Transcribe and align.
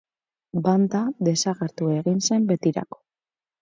Banda 0.67 1.03
desagertu 1.29 1.93
egin 2.01 2.21
zen 2.31 2.53
betirako. 2.57 3.05